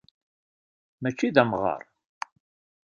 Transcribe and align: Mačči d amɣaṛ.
Mačči 1.01 1.27
d 1.35 1.37
amɣaṛ. 1.41 1.81